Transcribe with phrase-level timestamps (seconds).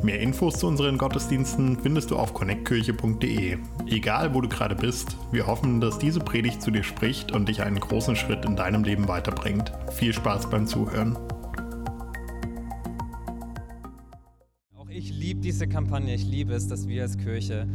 [0.00, 3.58] Mehr Infos zu unseren Gottesdiensten findest du auf connectkirche.de.
[3.88, 7.62] Egal, wo du gerade bist, wir hoffen, dass diese Predigt zu dir spricht und dich
[7.62, 9.72] einen großen Schritt in deinem Leben weiterbringt.
[9.90, 11.18] Viel Spaß beim Zuhören.
[14.76, 16.14] Auch ich liebe diese Kampagne.
[16.14, 17.66] Ich liebe es, dass wir als Kirche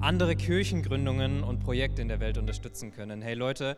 [0.00, 3.22] andere Kirchengründungen und Projekte in der Welt unterstützen können.
[3.22, 3.76] Hey Leute,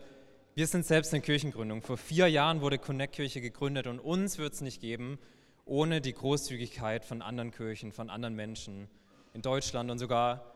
[0.55, 1.83] wir sind selbst eine Kirchengründung.
[1.83, 5.19] Vor vier Jahren wurde Connect Kirche gegründet und uns wird es nicht geben,
[5.65, 8.89] ohne die Großzügigkeit von anderen Kirchen, von anderen Menschen
[9.35, 10.53] in Deutschland und sogar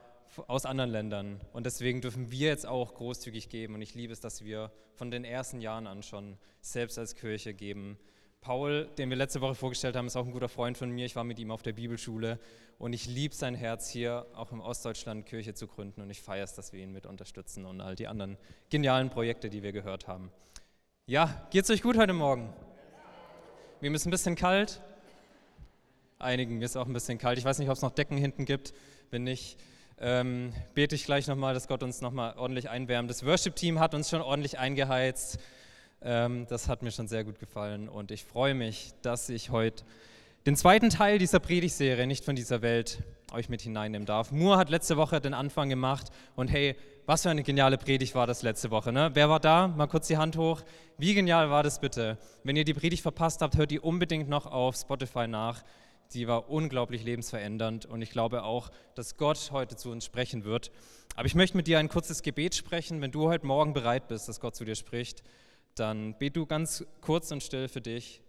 [0.49, 1.41] aus anderen Ländern.
[1.53, 3.75] Und deswegen dürfen wir jetzt auch großzügig geben.
[3.75, 7.55] Und ich liebe es, dass wir von den ersten Jahren an schon selbst als Kirche
[7.55, 7.99] geben.
[8.41, 11.07] Paul, den wir letzte Woche vorgestellt haben, ist auch ein guter Freund von mir.
[11.07, 12.39] Ich war mit ihm auf der Bibelschule
[12.79, 16.45] und ich liebe sein Herz hier auch im Ostdeutschland Kirche zu gründen und ich feiere
[16.45, 18.37] es, dass wir ihn mit unterstützen und all die anderen
[18.71, 20.31] genialen Projekte, die wir gehört haben.
[21.07, 22.53] Ja, geht's euch gut heute Morgen?
[23.81, 24.81] Mir ist ein bisschen kalt,
[26.19, 27.39] einigen ist auch ein bisschen kalt.
[27.39, 28.73] Ich weiß nicht, ob es noch Decken hinten gibt.
[29.11, 29.59] Wenn nicht,
[29.99, 33.09] ähm, bete ich gleich nochmal, dass Gott uns nochmal ordentlich einwärmt.
[33.09, 35.39] Das Worship-Team hat uns schon ordentlich eingeheizt.
[36.03, 39.85] Ähm, das hat mir schon sehr gut gefallen und ich freue mich, dass ich heute
[40.45, 44.31] den zweiten Teil dieser Predigserie, nicht von dieser Welt, euch mit hineinnehmen darf.
[44.31, 48.27] Moore hat letzte Woche den Anfang gemacht und hey, was für eine geniale Predigt war
[48.27, 48.93] das letzte Woche.
[48.93, 49.11] Ne?
[49.15, 49.69] Wer war da?
[49.69, 50.63] Mal kurz die Hand hoch.
[50.99, 52.19] Wie genial war das bitte?
[52.45, 55.65] Wenn ihr die Predigt verpasst habt, hört die unbedingt noch auf Spotify nach
[56.13, 60.71] die war unglaublich lebensverändernd und ich glaube auch, dass Gott heute zu uns sprechen wird.
[61.15, 63.01] Aber ich möchte mit dir ein kurzes Gebet sprechen.
[63.01, 65.23] Wenn du heute Morgen bereit bist, dass Gott zu dir spricht,
[65.75, 68.23] dann bet du ganz kurz und still für dich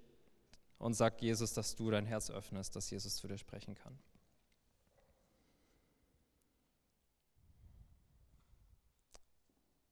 [0.79, 3.97] und sag Jesus, dass du dein Herz öffnest, dass Jesus zu dir sprechen kann.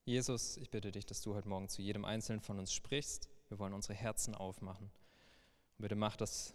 [0.05, 3.27] Jesus, ich bitte dich, dass du heute Morgen zu jedem Einzelnen von uns sprichst.
[3.49, 4.91] Wir wollen unsere Herzen aufmachen.
[5.77, 6.53] Und bitte mach das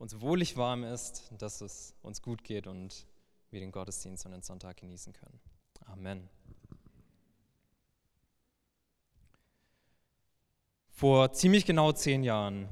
[0.00, 3.06] uns wohlig warm ist, dass es uns gut geht und
[3.50, 5.38] wir den Gottesdienst und den Sonntag genießen können.
[5.84, 6.30] Amen.
[10.88, 12.66] Vor ziemlich genau zehn Jahren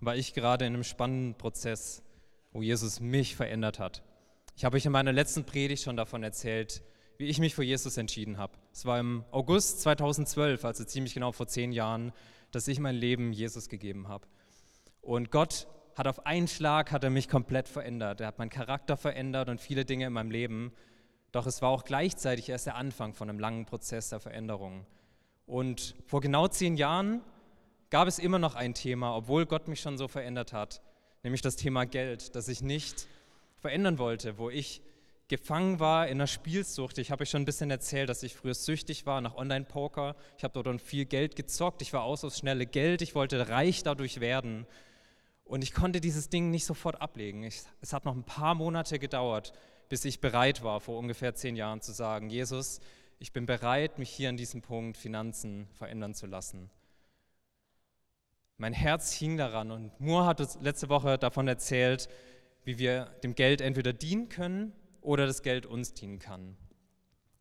[0.00, 2.02] war ich gerade in einem spannenden Prozess,
[2.50, 4.02] wo Jesus mich verändert hat.
[4.56, 6.82] Ich habe euch in meiner letzten Predigt schon davon erzählt,
[7.18, 8.58] wie ich mich für Jesus entschieden habe.
[8.72, 12.12] Es war im August 2012, also ziemlich genau vor zehn Jahren,
[12.50, 14.26] dass ich mein Leben Jesus gegeben habe.
[15.02, 18.20] Und Gott hat auf einen Schlag hat er mich komplett verändert.
[18.20, 20.72] Er hat meinen Charakter verändert und viele Dinge in meinem Leben.
[21.32, 24.86] Doch es war auch gleichzeitig erst der Anfang von einem langen Prozess der Veränderung.
[25.46, 27.22] Und vor genau zehn Jahren
[27.90, 30.82] gab es immer noch ein Thema, obwohl Gott mich schon so verändert hat,
[31.22, 33.08] nämlich das Thema Geld, das ich nicht
[33.58, 34.82] verändern wollte, wo ich
[35.28, 36.98] gefangen war in einer Spielsucht.
[36.98, 40.16] Ich habe euch schon ein bisschen erzählt, dass ich früher süchtig war nach Online-Poker.
[40.36, 41.82] Ich habe dort dann viel Geld gezockt.
[41.82, 43.00] Ich war aus aufs schnelle Geld.
[43.00, 44.66] Ich wollte reich dadurch werden.
[45.44, 47.42] Und ich konnte dieses Ding nicht sofort ablegen.
[47.42, 49.52] Ich, es hat noch ein paar Monate gedauert,
[49.88, 52.80] bis ich bereit war, vor ungefähr zehn Jahren zu sagen, Jesus,
[53.18, 56.70] ich bin bereit, mich hier an diesem Punkt Finanzen verändern zu lassen.
[58.56, 62.08] Mein Herz hing daran und Moore hat uns letzte Woche davon erzählt,
[62.64, 66.56] wie wir dem Geld entweder dienen können oder das Geld uns dienen kann.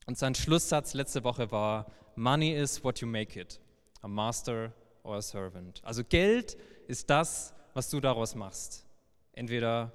[0.06, 3.60] Und sein Schlusssatz letzte Woche war, Money is what you make it,
[4.02, 5.82] a master or a servant.
[5.84, 8.86] Also Geld ist das, was du daraus machst.
[9.34, 9.92] Entweder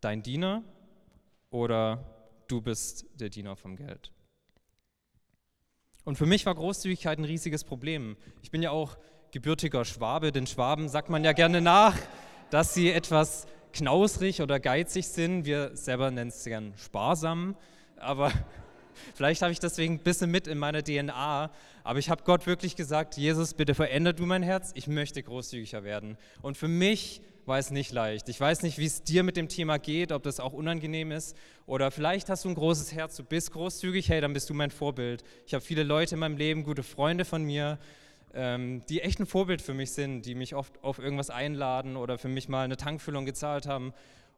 [0.00, 0.62] dein Diener
[1.50, 2.04] oder
[2.48, 4.12] du bist der Diener vom Geld.
[6.04, 8.16] Und für mich war Großzügigkeit ein riesiges Problem.
[8.42, 8.98] Ich bin ja auch
[9.30, 11.96] gebürtiger Schwabe, den Schwaben sagt man ja gerne nach,
[12.50, 15.46] dass sie etwas knausrig oder geizig sind.
[15.46, 17.56] Wir selber nennen es gern sparsam,
[17.96, 18.32] aber
[19.14, 21.50] Vielleicht habe ich deswegen ein bisschen mit in meiner DNA,
[21.84, 25.84] aber ich habe Gott wirklich gesagt, Jesus, bitte veränder du mein Herz, ich möchte großzügiger
[25.84, 26.16] werden.
[26.42, 28.28] Und für mich war es nicht leicht.
[28.28, 31.36] Ich weiß nicht, wie es dir mit dem Thema geht, ob das auch unangenehm ist
[31.66, 34.70] oder vielleicht hast du ein großes Herz, du bist großzügig, hey, dann bist du mein
[34.70, 35.24] Vorbild.
[35.46, 37.78] Ich habe viele Leute in meinem Leben, gute Freunde von mir,
[38.34, 42.16] ähm, die echt ein Vorbild für mich sind, die mich oft auf irgendwas einladen oder
[42.16, 43.92] für mich mal eine Tankfüllung gezahlt haben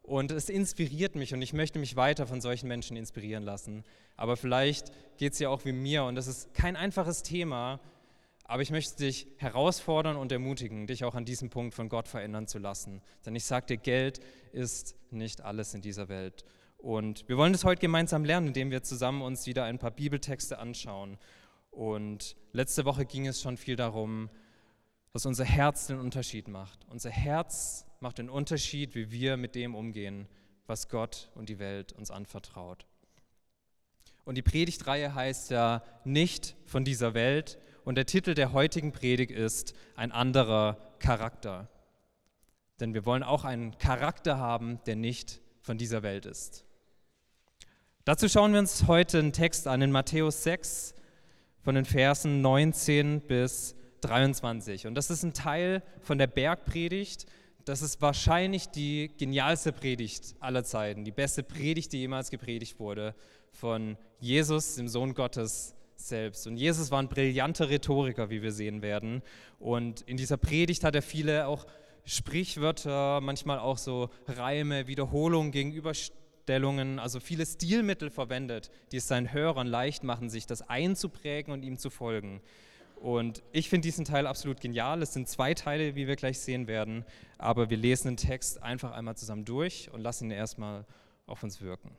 [0.05, 3.83] und es inspiriert mich und ich möchte mich weiter von solchen Menschen inspirieren lassen.
[4.15, 7.79] Aber vielleicht geht es ja auch wie mir und das ist kein einfaches Thema,
[8.43, 12.47] aber ich möchte dich herausfordern und ermutigen, dich auch an diesem Punkt von Gott verändern
[12.47, 13.01] zu lassen.
[13.25, 14.19] Denn ich sage dir, Geld
[14.51, 16.45] ist nicht alles in dieser Welt.
[16.77, 20.59] Und wir wollen das heute gemeinsam lernen, indem wir zusammen uns wieder ein paar Bibeltexte
[20.59, 21.17] anschauen.
[21.71, 24.29] Und letzte Woche ging es schon viel darum,
[25.11, 26.85] dass unser Herz den Unterschied macht.
[26.87, 30.27] Unser Herz macht den Unterschied, wie wir mit dem umgehen,
[30.67, 32.85] was Gott und die Welt uns anvertraut.
[34.25, 37.57] Und die Predigtreihe heißt ja nicht von dieser Welt.
[37.83, 41.67] Und der Titel der heutigen Predigt ist ein anderer Charakter.
[42.79, 46.63] Denn wir wollen auch einen Charakter haben, der nicht von dieser Welt ist.
[48.03, 50.93] Dazu schauen wir uns heute einen Text an in Matthäus 6
[51.63, 54.85] von den Versen 19 bis 23.
[54.85, 57.25] Und das ist ein Teil von der Bergpredigt.
[57.65, 63.15] Das ist wahrscheinlich die genialste Predigt aller Zeiten, die beste Predigt, die jemals gepredigt wurde
[63.51, 66.45] von Jesus, dem Sohn Gottes selbst.
[66.45, 69.23] Und Jesus war ein brillanter Rhetoriker, wie wir sehen werden.
[69.57, 71.65] Und in dieser Predigt hat er viele auch
[72.03, 79.65] Sprichwörter, manchmal auch so Reime, Wiederholungen, Gegenüberstellungen, also viele Stilmittel verwendet, die es seinen Hörern
[79.65, 82.41] leicht machen, sich das einzuprägen und ihm zu folgen.
[82.95, 85.01] Und ich finde diesen Teil absolut genial.
[85.01, 87.05] Es sind zwei Teile, wie wir gleich sehen werden,
[87.37, 90.85] aber wir lesen den Text einfach einmal zusammen durch und lassen ihn erstmal
[91.27, 91.95] auf uns wirken.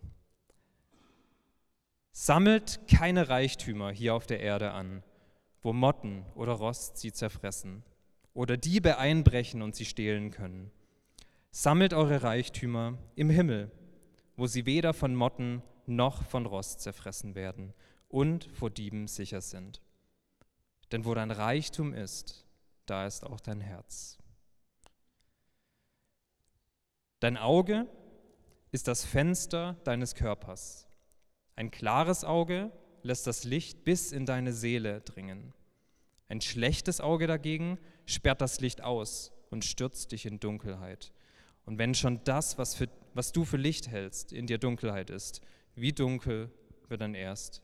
[2.12, 5.02] Sammelt keine Reichtümer hier auf der Erde an,
[5.62, 7.82] wo Motten oder Rost sie zerfressen
[8.32, 10.70] oder Diebe einbrechen und sie stehlen können.
[11.50, 13.70] Sammelt eure Reichtümer im Himmel,
[14.37, 17.75] wo sie weder von Motten noch von Rost zerfressen werden
[18.08, 19.81] und vor Dieben sicher sind.
[20.93, 22.44] Denn wo dein Reichtum ist,
[22.87, 24.19] da ist auch dein Herz.
[27.21, 27.87] Dein Auge
[28.71, 30.87] ist das Fenster deines Körpers.
[31.56, 32.71] Ein klares Auge
[33.03, 35.55] lässt das Licht bis in deine Seele dringen.
[36.29, 41.12] Ein schlechtes Auge dagegen sperrt das Licht aus und stürzt dich in Dunkelheit.
[41.65, 45.41] Und wenn schon das, was, für, was du für Licht hältst, in dir Dunkelheit ist,
[45.75, 46.50] wie dunkel
[46.89, 47.62] wird dann erst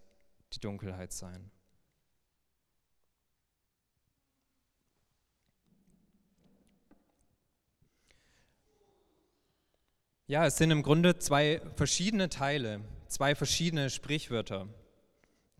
[0.55, 1.51] die Dunkelheit sein?
[10.27, 14.69] Ja, es sind im Grunde zwei verschiedene Teile, zwei verschiedene Sprichwörter,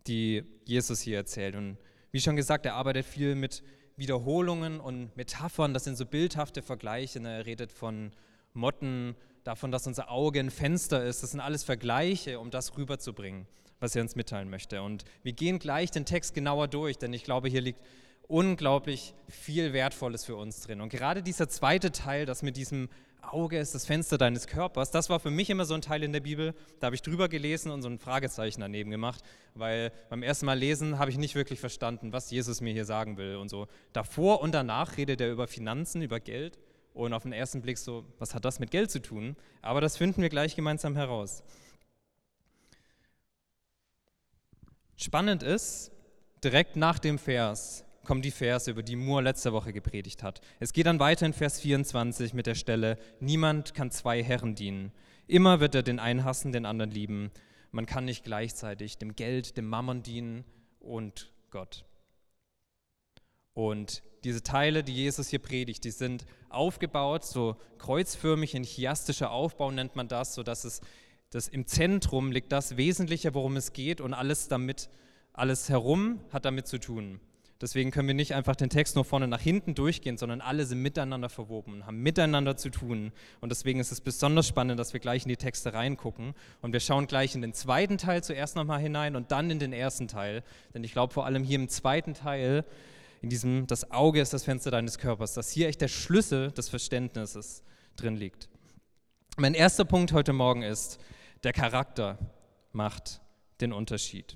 [0.07, 1.55] die Jesus hier erzählt.
[1.55, 1.77] Und
[2.11, 3.63] wie schon gesagt, er arbeitet viel mit
[3.97, 5.73] Wiederholungen und Metaphern.
[5.73, 7.19] Das sind so bildhafte Vergleiche.
[7.19, 7.37] Ne?
[7.37, 8.11] Er redet von
[8.53, 11.23] Motten, davon, dass unser Auge ein Fenster ist.
[11.23, 13.47] Das sind alles Vergleiche, um das rüberzubringen,
[13.79, 14.81] was er uns mitteilen möchte.
[14.81, 17.81] Und wir gehen gleich den Text genauer durch, denn ich glaube, hier liegt
[18.27, 20.81] unglaublich viel Wertvolles für uns drin.
[20.81, 22.89] Und gerade dieser zweite Teil, das mit diesem
[23.31, 24.91] Auge ist das Fenster deines Körpers.
[24.91, 26.53] Das war für mich immer so ein Teil in der Bibel.
[26.79, 29.23] Da habe ich drüber gelesen und so ein Fragezeichen daneben gemacht,
[29.55, 33.17] weil beim ersten Mal lesen habe ich nicht wirklich verstanden, was Jesus mir hier sagen
[33.17, 33.67] will und so.
[33.93, 36.59] Davor und danach redet er über Finanzen, über Geld
[36.93, 39.35] und auf den ersten Blick so, was hat das mit Geld zu tun?
[39.61, 41.43] Aber das finden wir gleich gemeinsam heraus.
[44.95, 45.91] Spannend ist,
[46.43, 50.41] direkt nach dem Vers kommen die Verse, über die Moore letzte Woche gepredigt hat.
[50.59, 54.91] Es geht dann weiter in Vers 24 mit der Stelle, niemand kann zwei Herren dienen.
[55.27, 57.31] Immer wird er den einen hassen, den anderen lieben.
[57.71, 60.43] Man kann nicht gleichzeitig dem Geld, dem Mammon dienen
[60.79, 61.85] und Gott.
[63.53, 69.71] Und diese Teile, die Jesus hier predigt, die sind aufgebaut, so kreuzförmig in chiastischer Aufbau
[69.71, 70.81] nennt man das, sodass es
[71.29, 74.89] das im Zentrum liegt das Wesentliche, worum es geht und alles damit,
[75.33, 77.19] alles herum hat damit zu tun.
[77.63, 80.81] Deswegen können wir nicht einfach den Text nur vorne nach hinten durchgehen, sondern alle sind
[80.81, 83.13] miteinander verwoben, haben miteinander zu tun.
[83.39, 86.33] Und deswegen ist es besonders spannend, dass wir gleich in die Texte reingucken.
[86.61, 89.71] Und wir schauen gleich in den zweiten Teil zuerst nochmal hinein und dann in den
[89.71, 90.43] ersten Teil.
[90.73, 92.65] Denn ich glaube vor allem hier im zweiten Teil,
[93.21, 96.67] in diesem, das Auge ist das Fenster deines Körpers, dass hier echt der Schlüssel des
[96.67, 97.63] Verständnisses
[97.95, 98.49] drin liegt.
[99.37, 100.99] Mein erster Punkt heute Morgen ist,
[101.45, 102.17] der Charakter
[102.73, 103.21] macht
[103.61, 104.35] den Unterschied.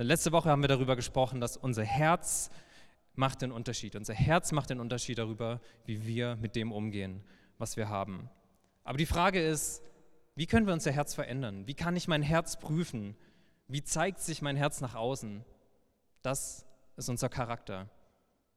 [0.00, 2.50] Letzte Woche haben wir darüber gesprochen, dass unser Herz
[3.18, 3.96] macht den Unterschied.
[3.96, 7.22] Unser Herz macht den Unterschied darüber, wie wir mit dem umgehen,
[7.58, 8.30] was wir haben.
[8.84, 9.82] Aber die Frage ist,
[10.34, 11.66] wie können wir unser Herz verändern?
[11.66, 13.16] Wie kann ich mein Herz prüfen?
[13.66, 15.44] Wie zeigt sich mein Herz nach außen?
[16.22, 16.64] Das
[16.96, 17.90] ist unser Charakter.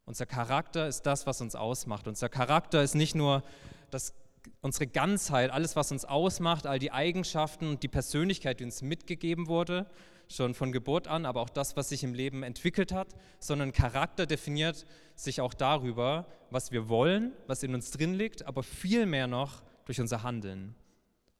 [0.05, 2.07] Unser Charakter ist das, was uns ausmacht.
[2.07, 3.43] Unser Charakter ist nicht nur
[3.89, 4.13] das,
[4.61, 9.47] unsere Ganzheit, alles, was uns ausmacht, all die Eigenschaften und die Persönlichkeit, die uns mitgegeben
[9.47, 9.87] wurde,
[10.35, 13.09] schon von Geburt an, aber auch das, was sich im Leben entwickelt hat,
[13.39, 14.85] sondern Charakter definiert
[15.15, 19.63] sich auch darüber, was wir wollen, was in uns drin liegt, aber viel mehr noch
[19.85, 20.75] durch unser Handeln.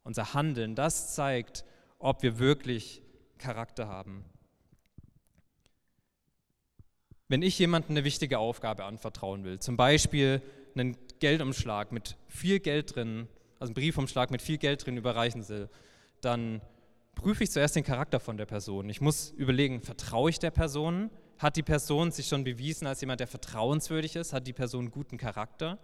[0.04, 1.64] Unser Handeln, das zeigt,
[2.00, 3.02] ob wir wirklich
[3.38, 4.26] Charakter haben.
[7.28, 10.42] Wenn ich jemandem eine wichtige Aufgabe anvertrauen will, zum Beispiel
[10.76, 13.28] einen Geldumschlag mit viel Geld drin,
[13.60, 15.70] also einen Briefumschlag mit viel Geld drin überreichen will,
[16.20, 16.62] dann
[17.16, 18.90] prüfe ich zuerst den Charakter von der Person.
[18.90, 21.10] Ich muss überlegen, vertraue ich der Person?
[21.38, 24.34] Hat die Person sich schon bewiesen als jemand, der vertrauenswürdig ist?
[24.34, 25.80] Hat die Person guten Charakter?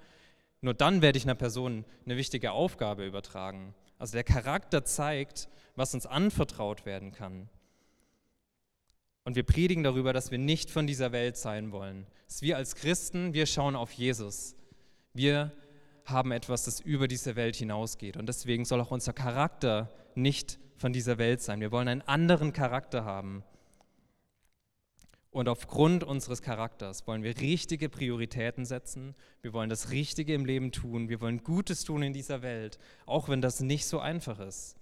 [0.61, 3.73] Nur dann werde ich einer Person eine wichtige Aufgabe übertragen.
[3.99, 7.49] Also der Charakter zeigt, was uns anvertraut werden kann.
[9.23, 12.07] Und wir predigen darüber, dass wir nicht von dieser Welt sein wollen.
[12.27, 14.55] Dass wir als Christen, wir schauen auf Jesus.
[15.13, 15.51] Wir
[16.05, 18.15] haben etwas, das über diese Welt hinausgeht.
[18.15, 21.59] Und deswegen soll auch unser Charakter nicht von dieser Welt sein.
[21.59, 23.43] Wir wollen einen anderen Charakter haben.
[25.31, 29.13] Und aufgrund unseres Charakters wollen wir richtige Prioritäten setzen.
[29.41, 31.09] Wir wollen das Richtige im Leben tun.
[31.09, 34.77] Wir wollen Gutes tun in dieser Welt, auch wenn das nicht so einfach ist.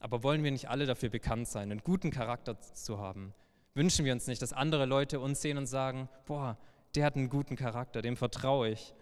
[0.00, 3.34] Aber wollen wir nicht alle dafür bekannt sein, einen guten Charakter zu haben?
[3.74, 6.58] Wünschen wir uns nicht, dass andere Leute uns sehen und sagen, boah,
[6.94, 8.94] der hat einen guten Charakter, dem vertraue ich.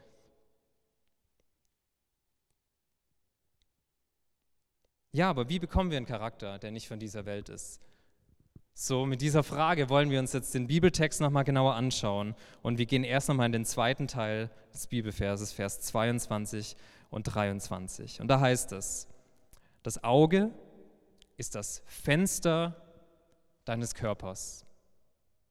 [5.16, 7.80] Ja, aber wie bekommen wir einen Charakter, der nicht von dieser Welt ist?
[8.74, 12.34] So, mit dieser Frage wollen wir uns jetzt den Bibeltext nochmal genauer anschauen.
[12.60, 16.76] Und wir gehen erst nochmal in den zweiten Teil des Bibelverses, Vers 22
[17.08, 18.20] und 23.
[18.20, 19.08] Und da heißt es,
[19.82, 20.50] das Auge
[21.38, 22.76] ist das Fenster
[23.64, 24.66] deines Körpers.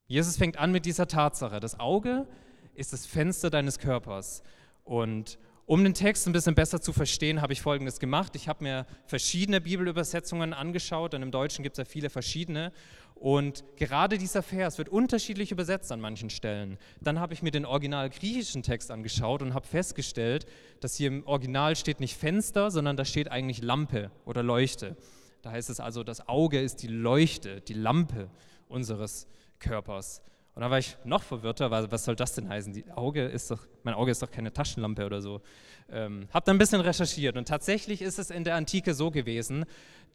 [0.06, 1.60] Jesus fängt an mit dieser Tatsache.
[1.60, 2.28] Das Auge
[2.76, 4.44] ist das Fenster deines Körpers.
[4.84, 8.36] Und um den Text ein bisschen besser zu verstehen, habe ich Folgendes gemacht.
[8.36, 12.72] Ich habe mir verschiedene Bibelübersetzungen angeschaut, denn im Deutschen gibt es ja viele verschiedene.
[13.16, 16.78] Und gerade dieser Vers wird unterschiedlich übersetzt an manchen Stellen.
[17.02, 20.46] Dann habe ich mir den original griechischen Text angeschaut und habe festgestellt,
[20.82, 24.96] dass hier im Original steht nicht Fenster, sondern da steht eigentlich Lampe oder Leuchte.
[25.42, 28.30] Da heißt es also, das Auge ist die Leuchte, die Lampe
[28.68, 29.28] unseres
[29.60, 30.22] Körpers.
[30.56, 32.72] Und dann war ich noch verwirrter, weil was soll das denn heißen?
[32.72, 35.42] Die Auge ist doch, mein Auge ist doch keine Taschenlampe oder so.
[35.90, 39.66] Ähm, hab dann ein bisschen recherchiert und tatsächlich ist es in der Antike so gewesen,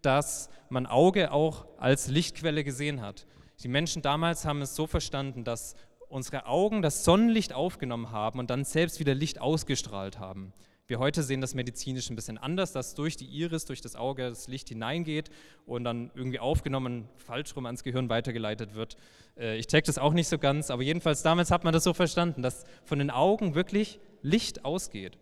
[0.00, 3.26] dass man Auge auch als Lichtquelle gesehen hat.
[3.62, 5.75] Die Menschen damals haben es so verstanden, dass
[6.09, 10.54] unsere Augen das Sonnenlicht aufgenommen haben und dann selbst wieder Licht ausgestrahlt haben.
[10.90, 14.28] Wir heute sehen das medizinisch ein bisschen anders, dass durch die Iris, durch das Auge
[14.28, 15.30] das Licht hineingeht
[15.64, 18.97] und dann irgendwie aufgenommen, falsch rum ans Gehirn weitergeleitet wird.
[19.38, 21.94] Äh, ich check das auch nicht so ganz, aber jedenfalls damals hat man das so
[21.94, 25.16] verstanden, dass von den Augen wirklich Licht ausgeht.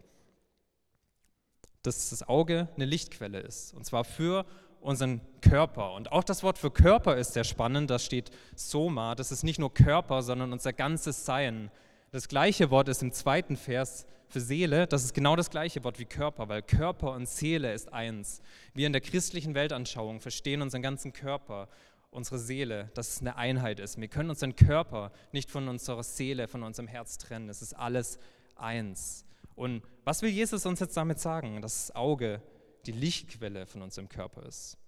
[1.82, 3.74] Dass das Auge eine Lichtquelle ist.
[3.74, 4.46] Und zwar für
[4.80, 5.92] unseren Körper.
[5.92, 7.90] Und auch das Wort für Körper ist sehr spannend.
[7.90, 9.14] Da steht Soma.
[9.14, 11.70] Das ist nicht nur Körper, sondern unser ganzes Sein.
[12.10, 15.98] Das gleiche Wort ist im zweiten Vers für Seele, das ist genau das gleiche Wort
[15.98, 18.42] wie Körper, weil Körper und Seele ist eins.
[18.74, 21.68] Wir in der christlichen Weltanschauung verstehen unseren ganzen Körper,
[22.10, 24.00] unsere Seele, dass es eine Einheit ist.
[24.00, 27.48] Wir können unseren Körper nicht von unserer Seele, von unserem Herz trennen.
[27.48, 28.18] Es ist alles
[28.56, 29.24] eins.
[29.54, 31.62] Und was will Jesus uns jetzt damit sagen?
[31.62, 32.42] Dass das Auge
[32.86, 34.78] die Lichtquelle von unserem Körper ist.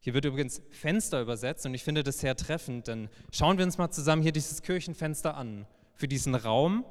[0.00, 3.78] Hier wird übrigens Fenster übersetzt und ich finde das sehr treffend, denn schauen wir uns
[3.78, 5.66] mal zusammen hier dieses Kirchenfenster an.
[5.94, 6.84] Für diesen Raum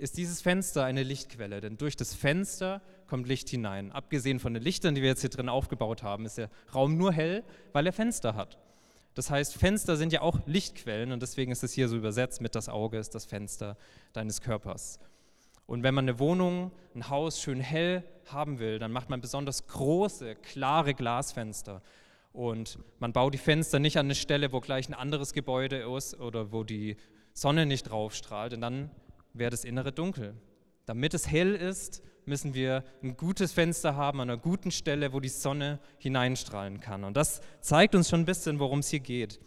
[0.00, 3.92] ist dieses Fenster eine Lichtquelle, denn durch das Fenster kommt Licht hinein.
[3.92, 7.12] Abgesehen von den Lichtern, die wir jetzt hier drin aufgebaut haben, ist der Raum nur
[7.12, 8.58] hell, weil er Fenster hat.
[9.14, 12.54] Das heißt, Fenster sind ja auch Lichtquellen und deswegen ist es hier so übersetzt mit
[12.54, 13.76] das Auge ist das Fenster
[14.14, 14.98] deines Körpers.
[15.66, 19.66] Und wenn man eine Wohnung, ein Haus schön hell haben will, dann macht man besonders
[19.66, 21.82] große, klare Glasfenster.
[22.32, 26.18] Und man baut die Fenster nicht an eine Stelle, wo gleich ein anderes Gebäude ist
[26.18, 26.96] oder wo die
[27.34, 28.90] Sonne nicht drauf strahlt, denn dann
[29.32, 30.34] wäre das Innere dunkel.
[30.86, 35.20] Damit es hell ist, müssen wir ein gutes Fenster haben an einer guten Stelle, wo
[35.20, 37.04] die Sonne hineinstrahlen kann.
[37.04, 39.40] Und das zeigt uns schon ein bisschen, worum es hier geht.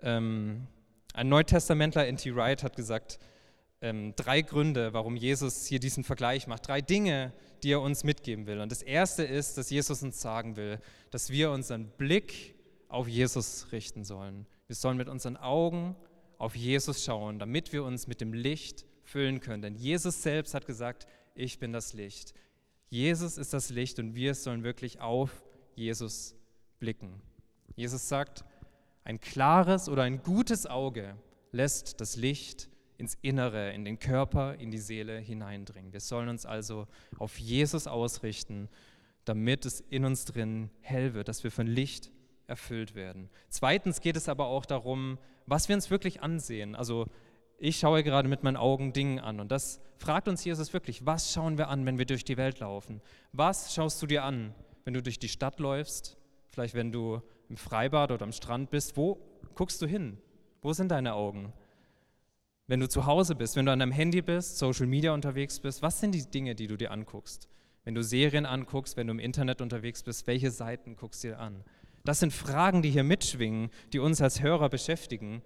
[0.00, 0.66] Ähm,
[1.14, 2.34] ein Neutestamentler, N.T.
[2.34, 3.18] Wright, hat gesagt,
[3.82, 6.68] ähm, drei Gründe, warum Jesus hier diesen Vergleich macht.
[6.68, 8.60] Drei Dinge, die er uns mitgeben will.
[8.60, 10.80] Und das erste ist, dass Jesus uns sagen will,
[11.10, 12.54] dass wir unseren Blick
[12.88, 14.46] auf Jesus richten sollen.
[14.66, 15.96] Wir sollen mit unseren Augen
[16.40, 19.62] auf Jesus schauen, damit wir uns mit dem Licht füllen können.
[19.62, 22.32] Denn Jesus selbst hat gesagt, ich bin das Licht.
[22.88, 25.44] Jesus ist das Licht und wir sollen wirklich auf
[25.74, 26.34] Jesus
[26.78, 27.20] blicken.
[27.76, 28.44] Jesus sagt,
[29.04, 31.14] ein klares oder ein gutes Auge
[31.52, 35.92] lässt das Licht ins Innere, in den Körper, in die Seele hineindringen.
[35.92, 36.86] Wir sollen uns also
[37.18, 38.70] auf Jesus ausrichten,
[39.26, 42.10] damit es in uns drin hell wird, dass wir von Licht
[42.50, 43.30] erfüllt werden.
[43.48, 46.74] Zweitens geht es aber auch darum, was wir uns wirklich ansehen.
[46.74, 47.06] Also
[47.58, 51.32] ich schaue gerade mit meinen Augen Dinge an und das fragt uns Jesus wirklich, was
[51.32, 53.00] schauen wir an, wenn wir durch die Welt laufen?
[53.32, 54.54] Was schaust du dir an,
[54.84, 56.16] wenn du durch die Stadt läufst?
[56.48, 59.18] Vielleicht wenn du im Freibad oder am Strand bist, wo
[59.54, 60.18] guckst du hin?
[60.62, 61.52] Wo sind deine Augen?
[62.66, 65.82] Wenn du zu Hause bist, wenn du an deinem Handy bist, Social Media unterwegs bist,
[65.82, 67.48] was sind die Dinge, die du dir anguckst?
[67.84, 71.40] Wenn du Serien anguckst, wenn du im Internet unterwegs bist, welche Seiten guckst du dir
[71.40, 71.64] an?
[72.04, 75.42] Das sind Fragen, die hier mitschwingen, die uns als Hörer beschäftigen.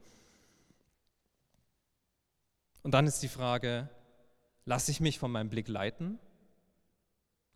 [2.82, 3.88] Und dann ist die Frage,
[4.64, 6.18] lasse ich mich von meinem Blick leiten?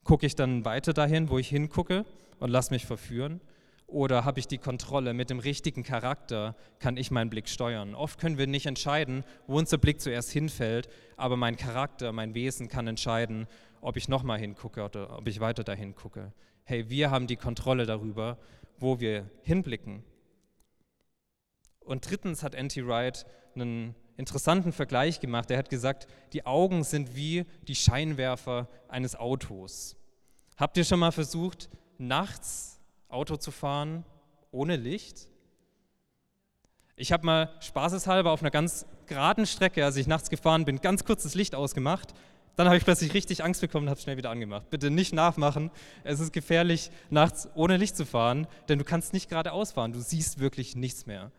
[0.04, 2.06] Gucke ich dann weiter dahin, wo ich hingucke
[2.38, 3.40] und lasse mich verführen?
[3.86, 7.94] Oder habe ich die Kontrolle mit dem richtigen Charakter, kann ich meinen Blick steuern?
[7.94, 12.68] Oft können wir nicht entscheiden, wo unser Blick zuerst hinfällt, aber mein Charakter, mein Wesen
[12.68, 13.46] kann entscheiden,
[13.80, 16.32] ob ich nochmal hingucke oder ob ich weiter dahin gucke.
[16.64, 18.36] Hey, wir haben die Kontrolle darüber,
[18.78, 20.04] wo wir hinblicken.
[21.80, 22.86] Und drittens hat N.T.
[22.86, 25.50] Wright einen interessanten Vergleich gemacht.
[25.50, 29.96] Er hat gesagt, die Augen sind wie die Scheinwerfer eines Autos.
[30.56, 34.04] Habt ihr schon mal versucht, nachts Auto zu fahren
[34.50, 35.28] ohne Licht.
[36.96, 41.04] Ich habe mal spaßeshalber auf einer ganz geraden Strecke, als ich nachts gefahren bin, ganz
[41.04, 42.12] kurz das Licht ausgemacht.
[42.58, 44.68] Dann habe ich plötzlich richtig Angst bekommen und habe es schnell wieder angemacht.
[44.68, 45.70] Bitte nicht nachmachen.
[46.02, 49.92] Es ist gefährlich, nachts ohne Licht zu fahren, denn du kannst nicht geradeaus fahren.
[49.92, 51.30] Du siehst wirklich nichts mehr.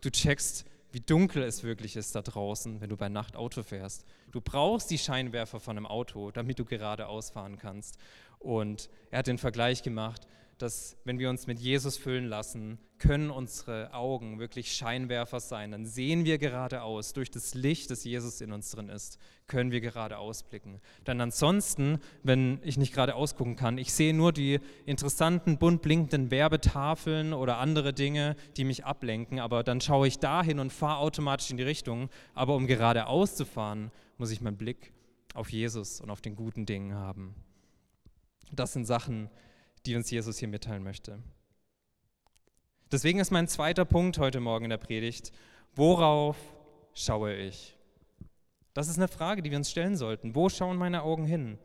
[0.00, 4.04] Du checkst, wie dunkel es wirklich ist da draußen, wenn du bei Nacht Auto fährst.
[4.30, 7.98] Du brauchst die Scheinwerfer von einem Auto, damit du geradeaus fahren kannst.
[8.38, 10.28] Und er hat den Vergleich gemacht
[10.62, 15.72] dass wenn wir uns mit Jesus füllen lassen, können unsere Augen wirklich Scheinwerfer sein.
[15.72, 17.14] Dann sehen wir geradeaus.
[17.14, 20.80] Durch das Licht, das Jesus in uns drin ist, können wir geradeaus blicken.
[21.06, 26.30] Denn ansonsten, wenn ich nicht geradeaus gucken kann, ich sehe nur die interessanten, bunt blinkenden
[26.30, 29.40] Werbetafeln oder andere Dinge, die mich ablenken.
[29.40, 32.10] Aber dann schaue ich dahin und fahre automatisch in die Richtung.
[32.34, 34.92] Aber um geradeaus zu fahren, muss ich meinen Blick
[35.32, 37.34] auf Jesus und auf den guten Dingen haben.
[38.52, 39.49] Das sind Sachen, die
[39.86, 41.22] die uns Jesus hier mitteilen möchte.
[42.92, 45.32] Deswegen ist mein zweiter Punkt heute Morgen in der Predigt,
[45.74, 46.36] worauf
[46.92, 47.76] schaue ich?
[48.74, 50.34] Das ist eine Frage, die wir uns stellen sollten.
[50.34, 51.58] Wo schauen meine Augen hin?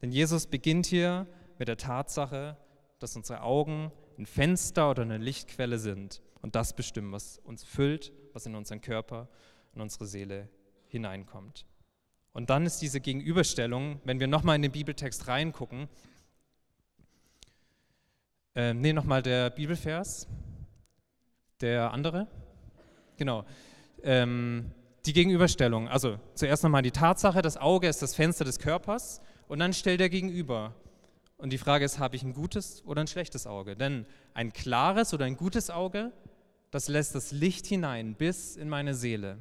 [0.00, 1.26] Denn Jesus beginnt hier
[1.58, 2.56] mit der Tatsache,
[2.98, 8.12] dass unsere Augen ein Fenster oder eine Lichtquelle sind und das bestimmen, was uns füllt,
[8.32, 9.28] was in unseren Körper
[9.74, 10.48] und unsere Seele
[10.88, 11.66] hineinkommt.
[12.32, 15.88] Und dann ist diese Gegenüberstellung, wenn wir nochmal in den Bibeltext reingucken,
[18.58, 20.26] ähm, nee, nochmal der Bibelvers.
[21.60, 22.26] Der andere.
[23.16, 23.44] Genau.
[24.02, 24.72] Ähm,
[25.06, 25.86] die Gegenüberstellung.
[25.86, 30.00] Also zuerst nochmal die Tatsache, das Auge ist das Fenster des Körpers und dann stellt
[30.00, 30.74] er gegenüber.
[31.36, 33.76] Und die Frage ist, habe ich ein gutes oder ein schlechtes Auge?
[33.76, 36.10] Denn ein klares oder ein gutes Auge,
[36.72, 39.38] das lässt das Licht hinein bis in meine Seele.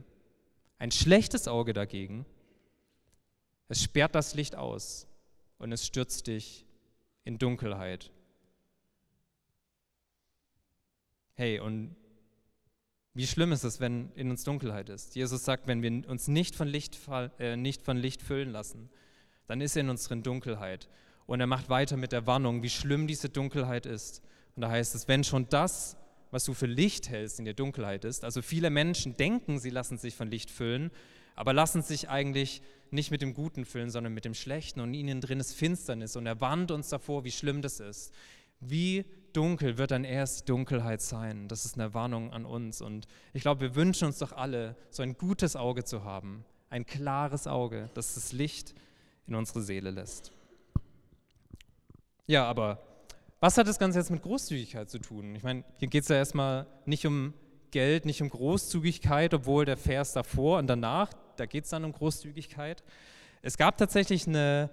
[0.77, 2.27] Ein schlechtes Auge dagegen,
[3.67, 5.07] es sperrt das Licht aus
[5.57, 6.67] und es stürzt dich
[7.23, 8.11] in Dunkelheit.
[11.39, 11.95] Hey, und
[13.13, 15.13] wie schlimm ist es, wenn in uns Dunkelheit ist?
[15.13, 16.97] Jesus sagt, wenn wir uns nicht von Licht,
[17.37, 18.89] äh, nicht von Licht füllen lassen,
[19.45, 20.89] dann ist er in uns drin Dunkelheit.
[21.27, 24.23] Und er macht weiter mit der Warnung, wie schlimm diese Dunkelheit ist.
[24.55, 25.95] Und da heißt es, wenn schon das,
[26.31, 29.99] was du für Licht hältst, in der Dunkelheit ist, also viele Menschen denken, sie lassen
[29.99, 30.89] sich von Licht füllen,
[31.35, 34.79] aber lassen sich eigentlich nicht mit dem Guten füllen, sondern mit dem Schlechten.
[34.79, 36.15] Und ihnen drin ist Finsternis.
[36.15, 38.11] Und er warnt uns davor, wie schlimm das ist.
[38.59, 39.05] Wie
[39.37, 41.47] dunkel wird dann erst Dunkelheit sein.
[41.47, 42.81] Das ist eine Warnung an uns.
[42.81, 46.43] Und ich glaube, wir wünschen uns doch alle, so ein gutes Auge zu haben.
[46.71, 48.73] Ein klares Auge, das das Licht
[49.27, 50.31] in unsere Seele lässt.
[52.25, 52.79] Ja, aber
[53.39, 55.35] was hat das Ganze jetzt mit Großzügigkeit zu tun?
[55.35, 57.35] Ich meine, hier geht es ja erstmal nicht um
[57.69, 61.91] Geld, nicht um Großzügigkeit, obwohl der Vers davor und danach, da geht es dann um
[61.91, 62.83] Großzügigkeit.
[63.43, 64.71] Es gab tatsächlich eine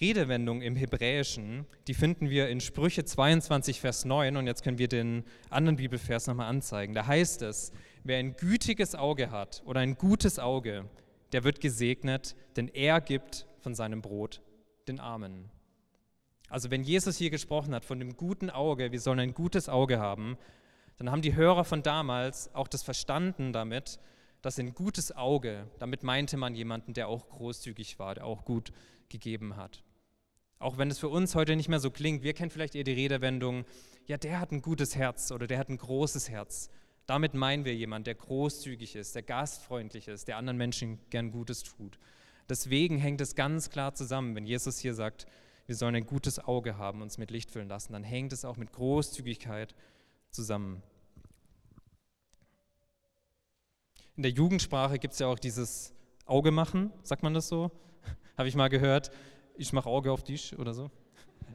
[0.00, 4.36] Redewendung im Hebräischen, die finden wir in Sprüche 22, Vers 9.
[4.36, 6.94] Und jetzt können wir den anderen Bibelvers nochmal anzeigen.
[6.94, 7.72] Da heißt es,
[8.04, 10.86] wer ein gütiges Auge hat oder ein gutes Auge,
[11.32, 14.42] der wird gesegnet, denn er gibt von seinem Brot
[14.88, 15.50] den Armen.
[16.48, 19.98] Also wenn Jesus hier gesprochen hat von dem guten Auge, wir sollen ein gutes Auge
[19.98, 20.36] haben,
[20.98, 23.98] dann haben die Hörer von damals auch das verstanden damit,
[24.42, 28.72] dass ein gutes Auge, damit meinte man jemanden, der auch großzügig war, der auch gut
[29.08, 29.82] gegeben hat.
[30.58, 32.92] Auch wenn es für uns heute nicht mehr so klingt, wir kennen vielleicht eher die
[32.92, 33.64] Redewendung,
[34.06, 36.70] ja, der hat ein gutes Herz oder der hat ein großes Herz.
[37.06, 41.62] Damit meinen wir jemanden, der großzügig ist, der gastfreundlich ist, der anderen Menschen gern Gutes
[41.62, 41.98] tut.
[42.48, 45.26] Deswegen hängt es ganz klar zusammen, wenn Jesus hier sagt,
[45.66, 48.56] wir sollen ein gutes Auge haben, uns mit Licht füllen lassen, dann hängt es auch
[48.56, 49.74] mit Großzügigkeit
[50.30, 50.82] zusammen.
[54.16, 55.94] In der Jugendsprache gibt es ja auch dieses
[56.26, 57.70] Auge machen, sagt man das so?
[58.36, 59.10] Habe ich mal gehört.
[59.56, 60.90] Ich mache Auge auf dich oder so.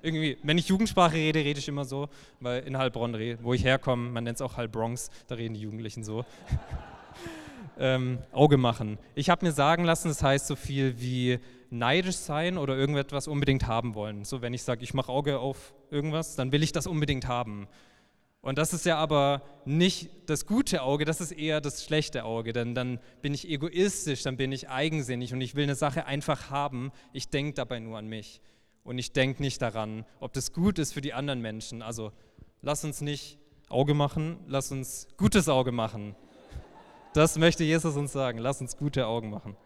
[0.02, 4.10] Irgendwie, wenn ich Jugendsprache rede, rede ich immer so, weil in Heilbronn, wo ich herkomme,
[4.10, 6.26] man nennt es auch Heilbronx, da reden die Jugendlichen so.
[7.80, 8.98] ähm, Auge machen.
[9.14, 11.40] Ich habe mir sagen lassen, das heißt so viel wie
[11.70, 14.26] neidisch sein oder irgendetwas unbedingt haben wollen.
[14.26, 17.68] So, wenn ich sage, ich mache Auge auf irgendwas, dann will ich das unbedingt haben.
[18.42, 22.54] Und das ist ja aber nicht das gute Auge, das ist eher das schlechte Auge,
[22.54, 26.50] denn dann bin ich egoistisch, dann bin ich eigensinnig und ich will eine Sache einfach
[26.50, 28.42] haben, ich denke dabei nur an mich
[28.84, 31.82] und ich denke nicht daran, ob das gut ist für die anderen Menschen.
[31.82, 32.14] Also
[32.62, 33.38] lass uns nicht
[33.70, 36.16] Auge machen, lass uns gutes Auge machen.
[37.14, 39.58] Das möchte Jesus uns sagen, lass uns gute Augen machen.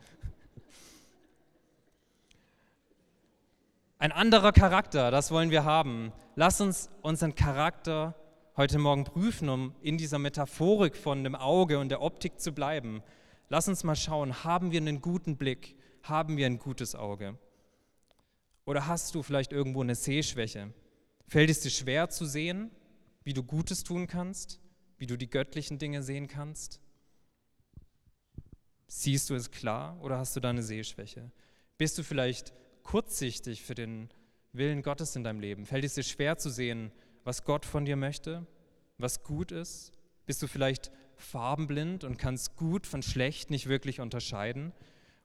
[3.99, 6.12] Ein anderer Charakter, das wollen wir haben.
[6.36, 8.15] Lass uns unseren Charakter
[8.57, 13.01] heute Morgen prüfen, um in dieser Metaphorik von dem Auge und der Optik zu bleiben.
[13.47, 15.77] Lass uns mal schauen, haben wir einen guten Blick?
[16.03, 17.37] Haben wir ein gutes Auge?
[18.65, 20.73] Oder hast du vielleicht irgendwo eine Sehschwäche?
[21.27, 22.71] Fällt es dir schwer zu sehen,
[23.23, 24.59] wie du Gutes tun kannst,
[24.97, 26.81] wie du die göttlichen Dinge sehen kannst?
[28.87, 31.31] Siehst du es klar oder hast du da eine Sehschwäche?
[31.77, 34.09] Bist du vielleicht kurzsichtig für den
[34.51, 35.65] Willen Gottes in deinem Leben?
[35.65, 36.91] Fällt es dir schwer zu sehen,
[37.23, 38.45] was Gott von dir möchte,
[38.97, 39.91] was gut ist?
[40.25, 44.73] Bist du vielleicht farbenblind und kannst gut von schlecht nicht wirklich unterscheiden?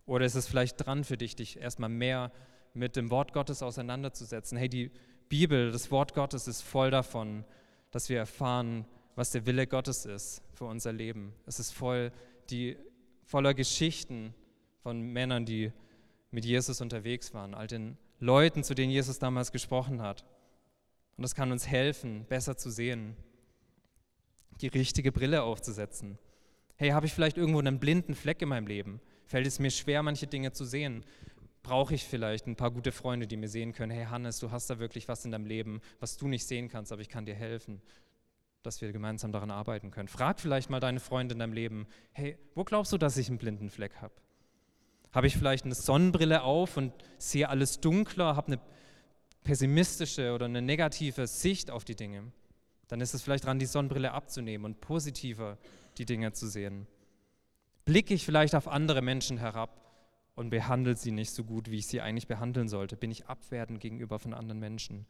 [0.05, 2.33] Oder ist es vielleicht dran für dich, dich erstmal mehr
[2.75, 4.57] mit dem Wort Gottes auseinanderzusetzen?
[4.57, 4.91] Hey, die
[5.29, 7.45] Bibel, das Wort Gottes ist voll davon,
[7.91, 11.33] dass wir erfahren, was der Wille Gottes ist für unser Leben.
[11.47, 12.13] Es ist voll
[12.51, 12.77] die,
[13.25, 14.35] voller Geschichten
[14.83, 15.73] von Männern, die
[16.31, 20.25] mit Jesus unterwegs waren, all den Leuten, zu denen Jesus damals gesprochen hat.
[21.17, 23.17] Und das kann uns helfen, besser zu sehen,
[24.61, 26.19] die richtige Brille aufzusetzen.
[26.77, 29.01] Hey, habe ich vielleicht irgendwo einen blinden Fleck in meinem Leben?
[29.25, 31.05] Fällt es mir schwer, manche Dinge zu sehen?
[31.63, 34.69] Brauche ich vielleicht ein paar gute Freunde, die mir sehen können, hey Hannes, du hast
[34.71, 37.35] da wirklich was in deinem Leben, was du nicht sehen kannst, aber ich kann dir
[37.35, 37.81] helfen,
[38.63, 40.09] dass wir gemeinsam daran arbeiten können.
[40.09, 43.39] Frag vielleicht mal deine Freunde in deinem Leben, hey, wo glaubst du, dass ich einen
[43.39, 44.15] blinden Fleck habe?
[45.13, 48.61] Habe ich vielleicht eine Sonnenbrille auf und sehe alles dunkler, habe eine
[49.47, 52.33] pessimistische oder eine negative Sicht auf die Dinge?
[52.89, 55.57] Dann ist es vielleicht dran, die Sonnenbrille abzunehmen und positiver
[55.99, 56.87] die Dinge zu sehen.
[57.85, 59.81] Blicke ich vielleicht auf andere Menschen herab
[60.35, 62.97] und behandle sie nicht so gut, wie ich sie eigentlich behandeln sollte?
[62.97, 65.07] Bin ich abwertend gegenüber von anderen Menschen?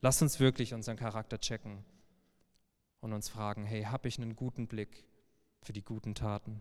[0.00, 1.84] Lass uns wirklich unseren Charakter checken
[3.00, 5.04] und uns fragen, hey, habe ich einen guten Blick
[5.60, 6.60] für die guten Taten?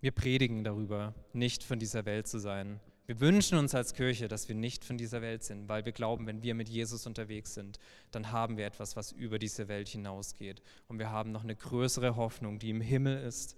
[0.00, 2.80] Wir predigen darüber, nicht von dieser Welt zu sein.
[3.08, 6.26] Wir wünschen uns als Kirche, dass wir nicht von dieser Welt sind, weil wir glauben,
[6.26, 7.78] wenn wir mit Jesus unterwegs sind,
[8.10, 10.60] dann haben wir etwas, was über diese Welt hinausgeht.
[10.88, 13.56] Und wir haben noch eine größere Hoffnung, die im Himmel ist.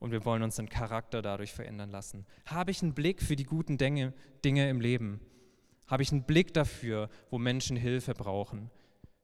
[0.00, 2.26] Und wir wollen unseren Charakter dadurch verändern lassen.
[2.46, 4.12] Habe ich einen Blick für die guten Dinge,
[4.44, 5.20] Dinge im Leben?
[5.86, 8.72] Habe ich einen Blick dafür, wo Menschen Hilfe brauchen?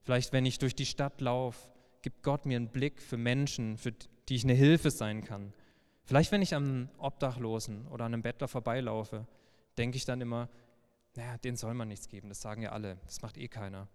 [0.03, 1.69] Vielleicht, wenn ich durch die Stadt laufe,
[2.03, 3.91] gibt Gott mir einen Blick für Menschen, für
[4.29, 5.53] die ich eine Hilfe sein kann.
[6.05, 9.27] Vielleicht, wenn ich am Obdachlosen oder an einem Bettler vorbeilaufe,
[9.79, 10.49] denke ich dann immer,
[11.17, 13.89] naja, denen soll man nichts geben, das sagen ja alle, das macht eh keiner.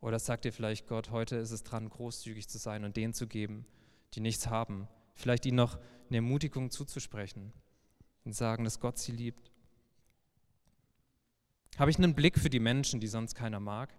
[0.00, 3.26] Oder sagt dir vielleicht Gott, heute ist es dran, großzügig zu sein und denen zu
[3.26, 3.66] geben,
[4.14, 4.88] die nichts haben.
[5.14, 7.52] Vielleicht ihnen noch eine Ermutigung zuzusprechen
[8.24, 9.50] und sagen, dass Gott sie liebt.
[11.78, 13.92] Habe ich einen Blick für die Menschen, die sonst keiner mag?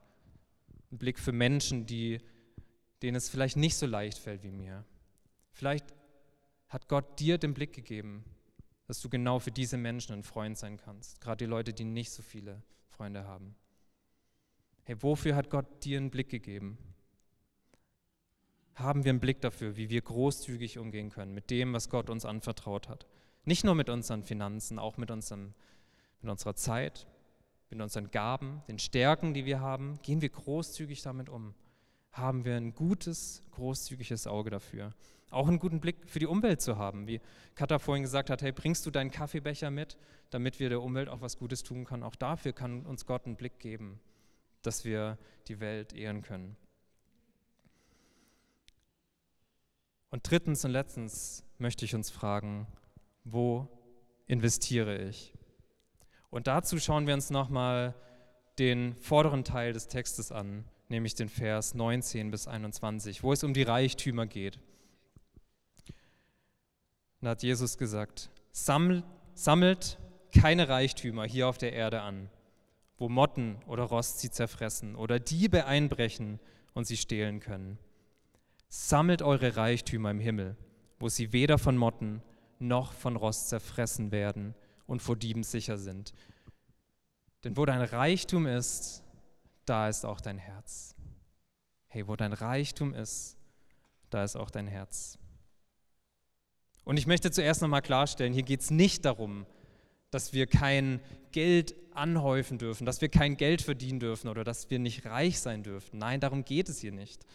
[0.89, 2.19] Einen Blick für Menschen, die,
[3.01, 4.85] denen es vielleicht nicht so leicht fällt wie mir?
[5.51, 5.85] Vielleicht
[6.69, 8.23] hat Gott dir den Blick gegeben,
[8.89, 11.21] dass du genau für diese Menschen ein Freund sein kannst.
[11.21, 13.53] Gerade die Leute, die nicht so viele Freunde haben.
[14.83, 16.79] Hey, wofür hat Gott dir einen Blick gegeben?
[18.73, 22.25] Haben wir einen Blick dafür, wie wir großzügig umgehen können mit dem, was Gott uns
[22.25, 23.05] anvertraut hat?
[23.45, 25.53] Nicht nur mit unseren Finanzen, auch mit, unserem,
[26.23, 27.05] mit unserer Zeit,
[27.69, 29.99] mit unseren Gaben, den Stärken, die wir haben.
[30.01, 31.53] Gehen wir großzügig damit um?
[32.11, 34.93] Haben wir ein gutes, großzügiges Auge dafür?
[35.31, 37.07] Auch einen guten Blick für die Umwelt zu haben.
[37.07, 37.21] Wie
[37.55, 39.97] Katha vorhin gesagt hat, hey, bringst du deinen Kaffeebecher mit,
[40.31, 42.03] damit wir der Umwelt auch was Gutes tun können?
[42.03, 43.99] Auch dafür kann uns Gott einen Blick geben,
[44.63, 45.17] dass wir
[45.47, 46.57] die Welt ehren können.
[50.09, 52.65] Und drittens und letztens möchte ich uns fragen,
[53.23, 53.67] wo
[54.25, 55.33] investiere ich?
[56.31, 57.93] Und dazu schauen wir uns nochmal
[58.57, 63.53] den vorderen Teil des Textes an, nämlich den Vers 19 bis 21, wo es um
[63.53, 64.59] die Reichtümer geht.
[67.21, 69.99] Da hat Jesus gesagt, sammelt, sammelt
[70.31, 72.29] keine Reichtümer hier auf der Erde an,
[72.97, 76.39] wo Motten oder Rost sie zerfressen oder Diebe einbrechen
[76.73, 77.77] und sie stehlen können.
[78.69, 80.55] Sammelt eure Reichtümer im Himmel,
[80.99, 82.21] wo sie weder von Motten
[82.59, 84.53] noch von Rost zerfressen werden
[84.85, 86.13] und vor Dieben sicher sind.
[87.43, 89.03] Denn wo dein Reichtum ist,
[89.69, 90.95] da ist auch dein Herz.
[91.87, 93.37] Hey, wo dein Reichtum ist,
[94.09, 95.17] da ist auch dein Herz.
[96.83, 99.45] Und ich möchte zuerst nochmal klarstellen, hier geht es nicht darum,
[100.11, 101.01] dass wir kein
[101.31, 105.61] Geld anhäufen dürfen, dass wir kein Geld verdienen dürfen oder dass wir nicht reich sein
[105.61, 105.99] dürfen.
[105.99, 107.25] Nein, darum geht es hier nicht.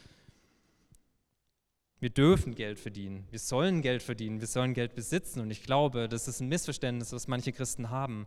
[2.00, 5.40] Wir dürfen Geld verdienen, wir sollen Geld verdienen, wir sollen Geld besitzen.
[5.40, 8.26] Und ich glaube, das ist ein Missverständnis, was manche Christen haben.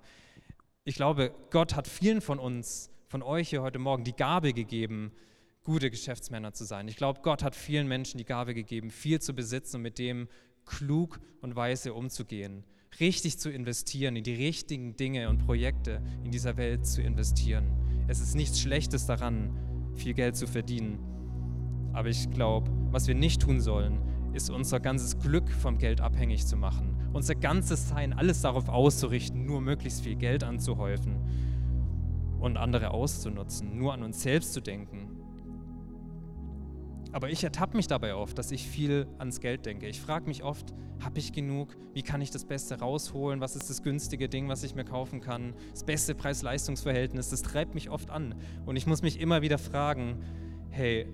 [0.86, 5.12] Ich glaube, Gott hat vielen von uns, von euch hier heute Morgen, die Gabe gegeben,
[5.63, 6.88] gute Geschäftsmänner zu sein.
[6.88, 10.28] Ich glaube, Gott hat vielen Menschen die Gabe gegeben, viel zu besitzen und mit dem
[10.65, 12.63] klug und weise umzugehen
[13.00, 17.67] richtig zu investieren, in die richtigen Dinge und Projekte in dieser Welt zu investieren.
[18.08, 19.52] Es ist nichts Schlechtes daran,
[19.96, 21.00] viel Geld zu verdienen.
[21.93, 24.00] Aber ich glaube, was wir nicht tun sollen,
[24.34, 26.96] ist unser ganzes Glück vom Geld abhängig zu machen.
[27.13, 31.17] Unser ganzes Sein, alles darauf auszurichten, nur möglichst viel Geld anzuhäufen
[32.39, 35.17] und andere auszunutzen, nur an uns selbst zu denken
[37.17, 39.88] aber ich ertappe mich dabei oft, dass ich viel ans Geld denke.
[39.88, 41.76] Ich frage mich oft, habe ich genug?
[41.93, 43.41] Wie kann ich das Beste rausholen?
[43.41, 45.56] Was ist das günstige Ding, was ich mir kaufen kann?
[45.71, 48.36] Das beste Preis-Leistungs-Verhältnis, das treibt mich oft an.
[48.67, 50.23] Und ich muss mich immer wieder fragen,
[50.69, 51.08] hey,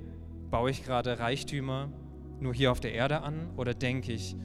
[0.49, 1.89] baue ich gerade Reichtümer
[2.41, 4.35] nur hier auf der Erde an oder denke ich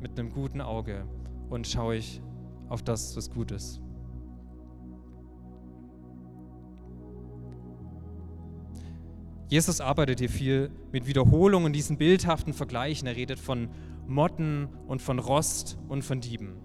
[0.00, 1.06] mit einem guten Auge
[1.50, 2.20] und schaue ich
[2.68, 3.80] auf das, was gut ist?
[9.48, 13.06] Jesus arbeitet hier viel mit Wiederholungen, diesen bildhaften Vergleichen.
[13.06, 13.68] Er redet von
[14.08, 16.56] Motten und von Rost und von Dieben.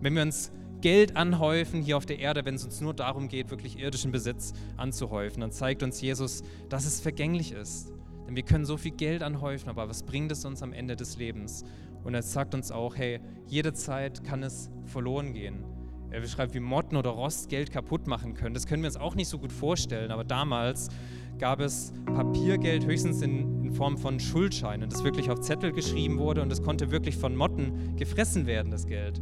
[0.00, 3.50] Wenn wir uns Geld anhäufen hier auf der Erde, wenn es uns nur darum geht,
[3.50, 7.92] wirklich irdischen Besitz anzuhäufen, dann zeigt uns Jesus, dass es vergänglich ist.
[8.26, 11.16] Denn wir können so viel Geld anhäufen, aber was bringt es uns am Ende des
[11.16, 11.64] Lebens?
[12.02, 15.64] Und er sagt uns auch, hey, jede Zeit kann es verloren gehen.
[16.10, 18.54] Er beschreibt, wie Motten oder Rost Geld kaputt machen können.
[18.54, 20.88] Das können wir uns auch nicht so gut vorstellen, aber damals
[21.38, 26.42] gab es Papiergeld höchstens in, in Form von Schuldscheinen, das wirklich auf Zettel geschrieben wurde
[26.42, 29.20] und es konnte wirklich von Motten gefressen werden, das Geld.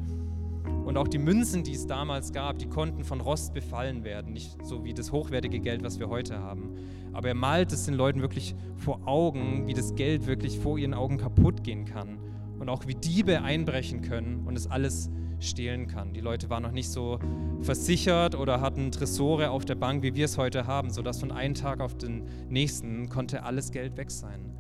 [0.85, 4.65] Und auch die Münzen, die es damals gab, die konnten von Rost befallen werden, nicht
[4.65, 6.75] so wie das hochwertige Geld, was wir heute haben.
[7.13, 10.95] Aber er malt es den Leuten wirklich vor Augen, wie das Geld wirklich vor ihren
[10.95, 12.19] Augen kaputt gehen kann
[12.59, 15.11] und auch wie Diebe einbrechen können und es alles
[15.49, 16.13] stehlen kann.
[16.13, 17.19] Die Leute waren noch nicht so
[17.61, 21.55] versichert oder hatten Tresore auf der Bank, wie wir es heute haben, sodass von einem
[21.55, 24.53] Tag auf den nächsten konnte alles Geld weg sein.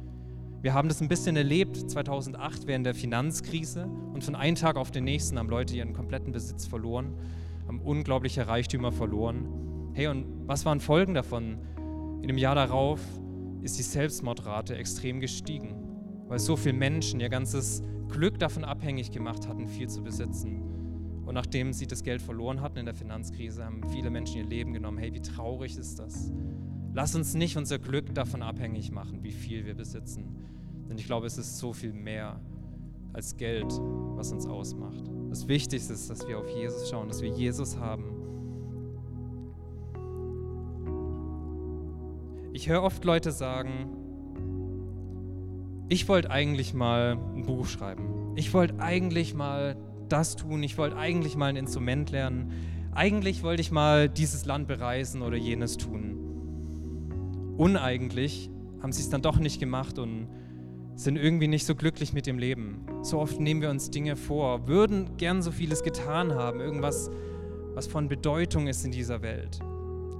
[0.62, 4.92] Wir haben das ein bisschen erlebt 2008 während der Finanzkrise und von einem Tag auf
[4.92, 7.14] den nächsten haben Leute ihren kompletten Besitz verloren,
[7.66, 9.90] haben unglaubliche Reichtümer verloren.
[9.94, 11.58] Hey, und was waren Folgen davon?
[12.22, 13.00] In dem Jahr darauf
[13.62, 15.74] ist die Selbstmordrate extrem gestiegen,
[16.28, 20.71] weil so viele Menschen ihr ganzes Glück davon abhängig gemacht hatten, viel zu besitzen.
[21.24, 24.72] Und nachdem sie das Geld verloren hatten in der Finanzkrise, haben viele Menschen ihr Leben
[24.72, 24.98] genommen.
[24.98, 26.32] Hey, wie traurig ist das?
[26.94, 30.36] Lass uns nicht unser Glück davon abhängig machen, wie viel wir besitzen.
[30.88, 32.40] Denn ich glaube, es ist so viel mehr
[33.12, 33.72] als Geld,
[34.16, 35.04] was uns ausmacht.
[35.30, 38.04] Das Wichtigste ist, dass wir auf Jesus schauen, dass wir Jesus haben.
[42.52, 43.96] Ich höre oft Leute sagen,
[45.88, 48.34] ich wollte eigentlich mal ein Buch schreiben.
[48.36, 49.76] Ich wollte eigentlich mal
[50.12, 50.62] das tun.
[50.62, 52.52] Ich wollte eigentlich mal ein Instrument lernen.
[52.94, 57.54] Eigentlich wollte ich mal dieses Land bereisen oder jenes tun.
[57.56, 58.50] Uneigentlich
[58.82, 60.28] haben sie es dann doch nicht gemacht und
[60.94, 62.84] sind irgendwie nicht so glücklich mit dem Leben.
[63.02, 67.10] So oft nehmen wir uns Dinge vor, würden gern so vieles getan haben, irgendwas,
[67.74, 69.60] was von Bedeutung ist in dieser Welt.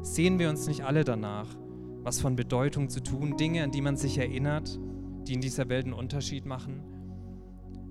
[0.03, 1.49] Sehen wir uns nicht alle danach,
[2.03, 4.79] was von Bedeutung zu tun, Dinge, an die man sich erinnert,
[5.29, 6.83] die in dieser Welt einen Unterschied machen?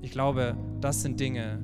[0.01, 1.63] Ich glaube, das sind Dinge,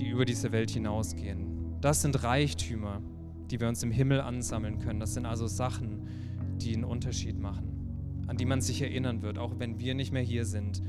[0.00, 1.78] die über diese Welt hinausgehen.
[1.80, 3.02] Das sind Reichtümer,
[3.50, 4.98] die wir uns im Himmel ansammeln können.
[4.98, 6.08] Das sind also Sachen,
[6.56, 10.22] die einen Unterschied machen, an die man sich erinnern wird, auch wenn wir nicht mehr
[10.22, 10.82] hier sind.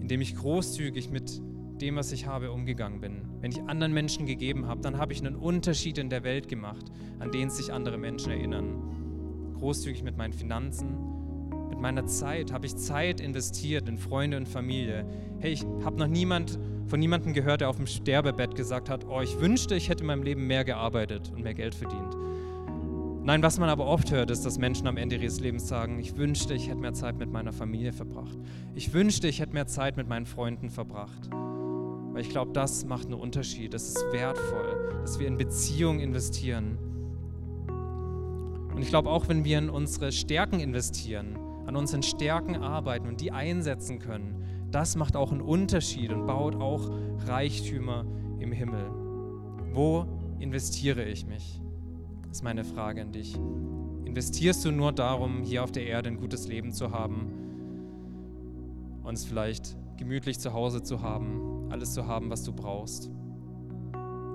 [0.00, 1.40] Indem ich großzügig mit
[1.80, 3.22] dem, was ich habe, umgegangen bin.
[3.40, 6.92] Wenn ich anderen Menschen gegeben habe, dann habe ich einen Unterschied in der Welt gemacht,
[7.18, 9.54] an den sich andere Menschen erinnern.
[9.58, 10.96] Großzügig mit meinen Finanzen,
[11.70, 15.06] mit meiner Zeit, habe ich Zeit investiert in Freunde und Familie.
[15.38, 19.20] Hey, ich habe noch niemand, von niemandem gehört, der auf dem Sterbebett gesagt hat, oh,
[19.20, 22.16] ich wünschte, ich hätte in meinem Leben mehr gearbeitet und mehr Geld verdient.
[23.24, 26.16] Nein, was man aber oft hört, ist, dass Menschen am Ende ihres Lebens sagen, ich
[26.16, 28.36] wünschte, ich hätte mehr Zeit mit meiner Familie verbracht.
[28.74, 31.30] Ich wünschte, ich hätte mehr Zeit mit meinen Freunden verbracht.
[31.30, 33.74] Weil ich glaube, das macht einen Unterschied.
[33.74, 36.78] Das ist wertvoll, dass wir in Beziehungen investieren.
[38.74, 43.20] Und ich glaube auch, wenn wir in unsere Stärken investieren, an unseren Stärken arbeiten und
[43.20, 46.90] die einsetzen können, das macht auch einen Unterschied und baut auch
[47.26, 48.04] Reichtümer
[48.38, 48.90] im Himmel.
[49.72, 50.06] Wo
[50.38, 51.60] investiere ich mich?
[52.22, 53.38] Das ist meine Frage an dich.
[54.04, 57.30] Investierst du nur darum, hier auf der Erde ein gutes Leben zu haben,
[59.04, 63.10] uns vielleicht gemütlich zu Hause zu haben, alles zu haben, was du brauchst?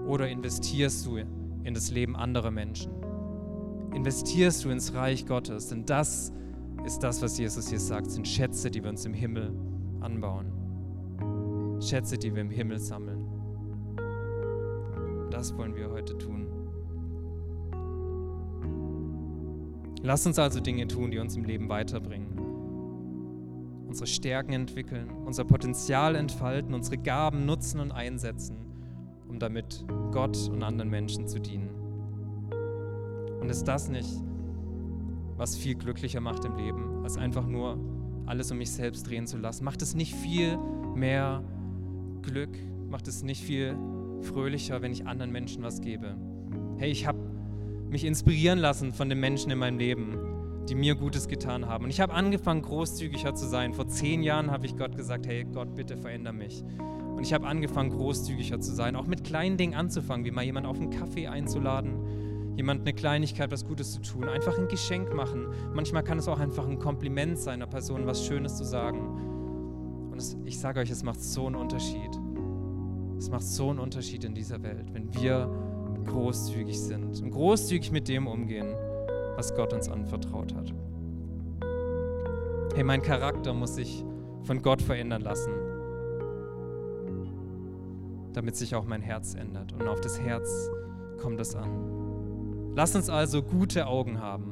[0.08, 2.91] Oder investierst du in das Leben anderer Menschen?
[3.93, 5.67] Investierst du ins Reich Gottes?
[5.69, 6.32] Denn das
[6.86, 9.54] ist das, was Jesus hier sagt, sind Schätze, die wir uns im Himmel
[10.01, 11.79] anbauen.
[11.81, 13.25] Schätze, die wir im Himmel sammeln.
[15.29, 16.47] Das wollen wir heute tun.
[20.01, 22.39] Lass uns also Dinge tun, die uns im Leben weiterbringen.
[23.88, 28.57] Unsere Stärken entwickeln, unser Potenzial entfalten, unsere Gaben nutzen und einsetzen,
[29.27, 31.69] um damit Gott und anderen Menschen zu dienen.
[33.41, 34.10] Und ist das nicht,
[35.36, 37.77] was viel glücklicher macht im Leben, als einfach nur
[38.27, 39.63] alles um mich selbst drehen zu lassen?
[39.63, 40.57] Macht es nicht viel
[40.95, 41.43] mehr
[42.21, 42.57] Glück?
[42.89, 43.75] Macht es nicht viel
[44.21, 46.15] fröhlicher, wenn ich anderen Menschen was gebe?
[46.77, 47.19] Hey, ich habe
[47.89, 50.17] mich inspirieren lassen von den Menschen in meinem Leben,
[50.67, 51.85] die mir Gutes getan haben.
[51.85, 53.73] Und ich habe angefangen, großzügiger zu sein.
[53.73, 56.63] Vor zehn Jahren habe ich Gott gesagt, hey Gott, bitte veränder mich.
[57.17, 60.69] Und ich habe angefangen, großzügiger zu sein, auch mit kleinen Dingen anzufangen, wie mal jemanden
[60.69, 61.95] auf einen Kaffee einzuladen,
[62.58, 65.48] jemand eine Kleinigkeit, was Gutes zu tun, einfach ein Geschenk machen.
[65.74, 70.10] Manchmal kann es auch einfach ein Kompliment sein, einer Person was Schönes zu sagen.
[70.12, 72.20] Und es, ich sage euch, es macht so einen Unterschied.
[73.20, 75.50] Es macht so einen Unterschied in dieser Welt, wenn wir
[76.08, 78.74] großzügig sind und großzügig mit dem umgehen,
[79.36, 80.74] was Gott uns anvertraut hat.
[82.74, 84.04] Hey, mein Charakter muss sich
[84.43, 85.52] von Gott verändern lassen,
[88.34, 89.74] damit sich auch mein Herz ändert.
[89.74, 90.72] Und auf das Herz
[91.20, 92.07] kommt es an.
[92.77, 94.51] Lass uns also gute Augen haben.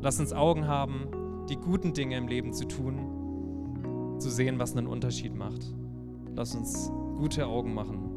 [0.00, 4.88] Lass uns Augen haben, die guten Dinge im Leben zu tun, zu sehen, was einen
[4.88, 5.72] Unterschied macht.
[6.34, 8.10] Lass uns gute Augen machen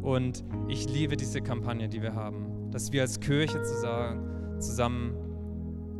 [0.00, 3.62] und ich liebe diese Kampagne, die wir haben, dass wir als Kirche
[4.60, 5.12] zusammen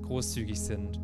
[0.02, 1.00] großzügig sind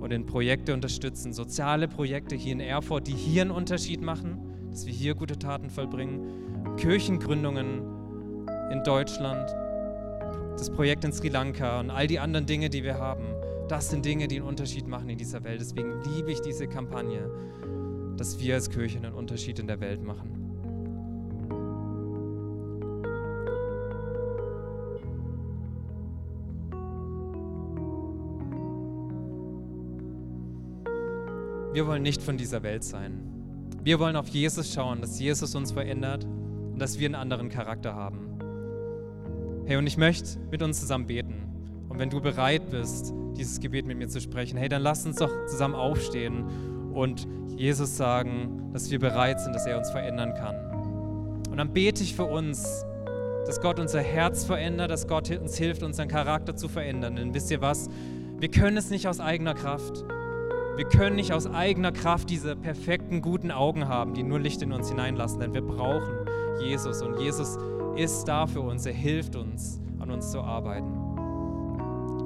[0.00, 4.38] und in Projekte unterstützen, soziale Projekte hier in Erfurt, die hier einen Unterschied machen,
[4.70, 7.93] dass wir hier gute Taten vollbringen, Kirchengründungen
[8.70, 9.54] in Deutschland,
[10.56, 13.24] das Projekt in Sri Lanka und all die anderen Dinge, die wir haben.
[13.68, 15.60] Das sind Dinge, die einen Unterschied machen in dieser Welt.
[15.60, 17.30] Deswegen liebe ich diese Kampagne,
[18.16, 20.44] dass wir als Kirche einen Unterschied in der Welt machen.
[31.72, 33.20] Wir wollen nicht von dieser Welt sein.
[33.82, 37.94] Wir wollen auf Jesus schauen, dass Jesus uns verändert und dass wir einen anderen Charakter
[37.94, 38.33] haben.
[39.66, 41.86] Hey, und ich möchte mit uns zusammen beten.
[41.88, 45.16] Und wenn du bereit bist, dieses Gebet mit mir zu sprechen, hey, dann lass uns
[45.16, 50.54] doch zusammen aufstehen und Jesus sagen, dass wir bereit sind, dass er uns verändern kann.
[51.50, 52.84] Und dann bete ich für uns,
[53.46, 57.16] dass Gott unser Herz verändert, dass Gott uns hilft, unseren Charakter zu verändern.
[57.16, 57.88] Denn wisst ihr was?
[58.38, 60.04] Wir können es nicht aus eigener Kraft.
[60.76, 64.72] Wir können nicht aus eigener Kraft diese perfekten, guten Augen haben, die nur Licht in
[64.72, 66.26] uns hineinlassen, denn wir brauchen
[66.60, 67.73] Jesus und Jesus ist
[68.24, 68.86] da für uns.
[68.86, 70.92] Er hilft uns, an uns zu arbeiten.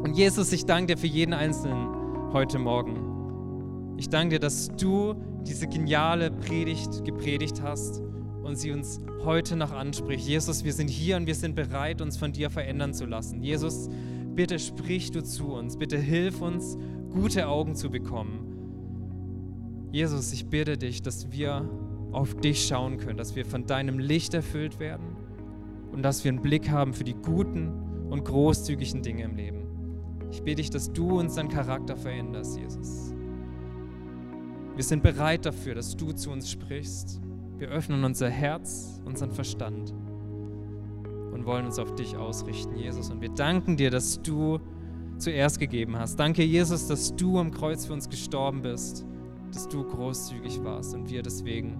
[0.02, 3.96] Und Jesus, ich danke dir für jeden Einzelnen heute Morgen.
[3.98, 5.14] Ich danke dir, dass du
[5.46, 8.00] diese geniale Predigt gepredigt hast
[8.42, 10.26] und sie uns heute noch anspricht.
[10.26, 13.42] Jesus, wir sind hier und wir sind bereit, uns von dir verändern zu lassen.
[13.42, 13.90] Jesus,
[14.34, 15.76] bitte sprich du zu uns.
[15.76, 16.78] Bitte hilf uns,
[17.10, 19.90] gute Augen zu bekommen.
[19.92, 21.68] Jesus, ich bitte dich, dass wir
[22.12, 25.17] auf dich schauen können, dass wir von deinem Licht erfüllt werden
[25.92, 27.72] und dass wir einen Blick haben für die guten
[28.10, 29.66] und großzügigen Dinge im Leben.
[30.30, 33.14] Ich bitte dich, dass du unseren Charakter veränderst, Jesus.
[34.74, 37.20] Wir sind bereit dafür, dass du zu uns sprichst.
[37.56, 39.92] Wir öffnen unser Herz, unseren Verstand
[41.32, 43.10] und wollen uns auf dich ausrichten, Jesus.
[43.10, 44.60] Und wir danken dir, dass du
[45.18, 46.16] zuerst gegeben hast.
[46.20, 49.04] Danke, Jesus, dass du am Kreuz für uns gestorben bist,
[49.52, 51.76] dass du großzügig warst und wir deswegen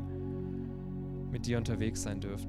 [1.31, 2.49] mit dir unterwegs sein dürfen.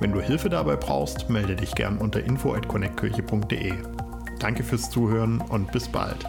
[0.00, 3.74] Wenn du Hilfe dabei brauchst, melde dich gern unter info@connectkirche.de.
[4.38, 6.24] Danke fürs Zuhören und bis bald.